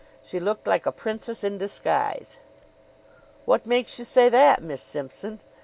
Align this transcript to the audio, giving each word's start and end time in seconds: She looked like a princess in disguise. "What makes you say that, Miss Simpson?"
She 0.23 0.39
looked 0.39 0.65
like 0.65 0.87
a 0.87 0.91
princess 0.91 1.43
in 1.43 1.59
disguise. 1.59 2.37
"What 3.45 3.67
makes 3.67 3.99
you 3.99 4.03
say 4.05 4.29
that, 4.29 4.63
Miss 4.63 4.81
Simpson?" 4.81 5.41